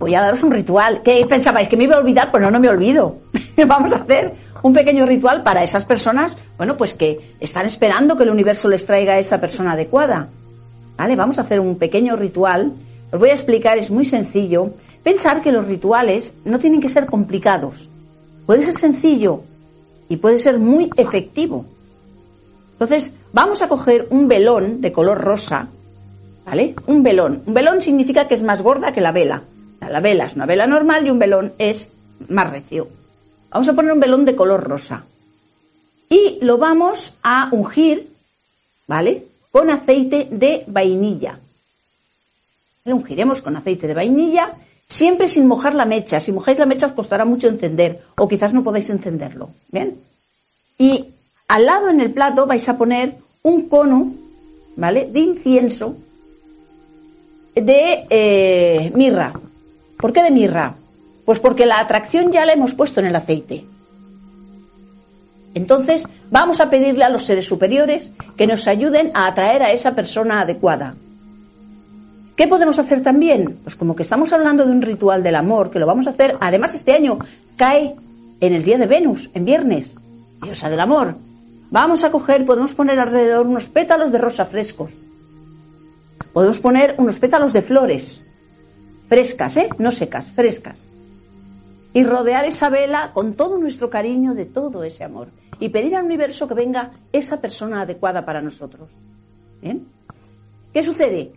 [0.00, 1.02] voy a daros un ritual.
[1.02, 1.68] ¿Qué pensabais?
[1.68, 2.30] ¿Que me iba a olvidar?
[2.30, 3.18] Pues no, no me olvido.
[3.66, 8.24] Vamos a hacer un pequeño ritual para esas personas, bueno, pues que están esperando que
[8.24, 10.28] el universo les traiga a esa persona adecuada.
[10.96, 11.16] ¿Vale?
[11.16, 12.72] Vamos a hacer un pequeño ritual.
[13.12, 14.74] Os voy a explicar, es muy sencillo.
[15.02, 17.88] Pensar que los rituales no tienen que ser complicados.
[18.46, 19.42] Puede ser sencillo
[20.08, 21.66] y puede ser muy efectivo.
[22.72, 25.68] Entonces, vamos a coger un velón de color rosa,
[26.46, 26.74] ¿vale?
[26.86, 27.42] Un velón.
[27.46, 29.42] Un velón significa que es más gorda que la vela.
[29.90, 31.88] La vela es una vela normal y un velón es
[32.28, 32.88] más recio.
[33.50, 35.04] Vamos a poner un velón de color rosa.
[36.08, 38.08] Y lo vamos a ungir,
[38.86, 39.26] ¿vale?
[39.50, 41.40] Con aceite de vainilla.
[42.84, 44.54] Lo ungiremos con aceite de vainilla,
[44.86, 46.20] siempre sin mojar la mecha.
[46.20, 49.50] Si mojáis la mecha os costará mucho encender o quizás no podáis encenderlo.
[49.72, 50.00] ¿Bien?
[50.78, 51.06] Y
[51.48, 54.14] al lado en el plato vais a poner un cono,
[54.76, 55.06] ¿vale?
[55.06, 55.96] De incienso
[57.56, 59.32] de eh, mirra.
[60.00, 60.76] ¿Por qué de mirra?
[61.24, 63.66] Pues porque la atracción ya la hemos puesto en el aceite.
[65.54, 69.94] Entonces, vamos a pedirle a los seres superiores que nos ayuden a atraer a esa
[69.94, 70.94] persona adecuada.
[72.36, 73.58] ¿Qué podemos hacer también?
[73.62, 76.36] Pues como que estamos hablando de un ritual del amor, que lo vamos a hacer,
[76.40, 77.18] además este año
[77.56, 77.94] cae
[78.40, 79.96] en el día de Venus, en viernes,
[80.40, 81.16] diosa del amor.
[81.70, 84.92] Vamos a coger, podemos poner alrededor unos pétalos de rosa frescos.
[86.32, 88.22] Podemos poner unos pétalos de flores,
[89.10, 89.68] frescas, ¿eh?
[89.78, 90.86] No secas, frescas.
[91.92, 95.28] Y rodear esa vela con todo nuestro cariño de todo ese amor.
[95.58, 98.92] Y pedir al universo que venga esa persona adecuada para nosotros.
[99.60, 99.88] ¿Bien?
[100.72, 101.32] ¿Qué sucede?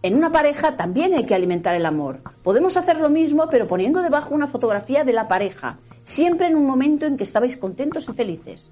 [0.00, 2.22] En una pareja también hay que alimentar el amor.
[2.42, 6.64] Podemos hacer lo mismo, pero poniendo debajo una fotografía de la pareja, siempre en un
[6.64, 8.70] momento en que estabais contentos y felices.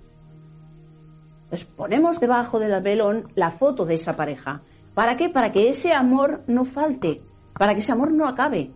[1.50, 4.62] Pues ponemos debajo del velón la foto de esa pareja.
[4.94, 5.28] ¿Para qué?
[5.28, 7.20] Para que ese amor no falte,
[7.58, 8.70] para que ese amor no acabe.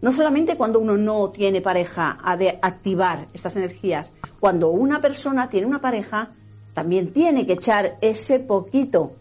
[0.00, 5.48] No solamente cuando uno no tiene pareja ha de activar estas energías, cuando una persona
[5.48, 6.32] tiene una pareja,
[6.74, 9.12] también tiene que echar ese poquito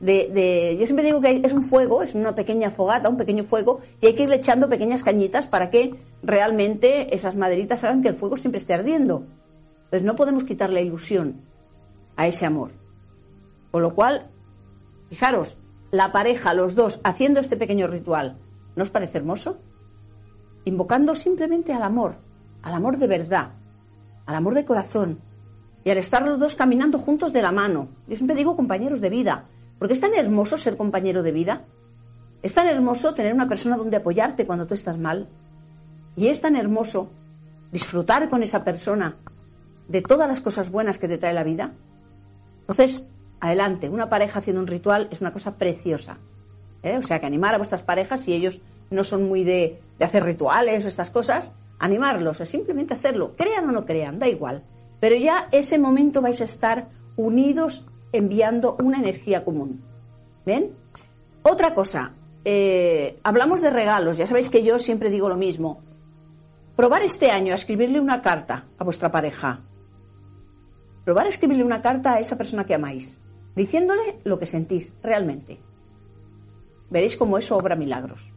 [0.00, 3.44] de, de, yo siempre digo que es un fuego, es una pequeña fogata, un pequeño
[3.44, 8.08] fuego, y hay que irle echando pequeñas cañitas para que realmente esas maderitas hagan que
[8.08, 9.24] el fuego siempre esté ardiendo.
[9.84, 11.40] Entonces no podemos quitar la ilusión
[12.16, 12.72] a ese amor.
[13.70, 14.26] Con lo cual,
[15.08, 15.56] fijaros,
[15.94, 18.36] la pareja, los dos, haciendo este pequeño ritual,
[18.74, 19.58] ¿no os parece hermoso?
[20.64, 22.16] Invocando simplemente al amor,
[22.62, 23.50] al amor de verdad,
[24.26, 25.20] al amor de corazón,
[25.84, 27.88] y al estar los dos caminando juntos de la mano.
[28.08, 29.44] Yo siempre digo compañeros de vida,
[29.78, 31.62] porque es tan hermoso ser compañero de vida.
[32.42, 35.28] Es tan hermoso tener una persona donde apoyarte cuando tú estás mal.
[36.16, 37.10] Y es tan hermoso
[37.70, 39.16] disfrutar con esa persona
[39.88, 41.72] de todas las cosas buenas que te trae la vida.
[42.62, 43.04] Entonces,
[43.44, 46.18] adelante, una pareja haciendo un ritual es una cosa preciosa.
[46.82, 46.96] ¿eh?
[46.96, 48.60] O sea, que animar a vuestras parejas, si ellos
[48.90, 53.34] no son muy de, de hacer rituales o estas cosas, animarlos, es simplemente hacerlo.
[53.36, 54.62] Crean o no crean, da igual.
[55.00, 59.82] Pero ya ese momento vais a estar unidos enviando una energía común.
[60.46, 60.72] ¿Ven?
[61.42, 65.80] Otra cosa, eh, hablamos de regalos, ya sabéis que yo siempre digo lo mismo.
[66.76, 69.60] Probar este año a escribirle una carta a vuestra pareja.
[71.04, 73.18] Probar a escribirle una carta a esa persona que amáis,
[73.54, 75.58] diciéndole lo que sentís realmente.
[76.90, 78.32] Veréis cómo eso obra milagros.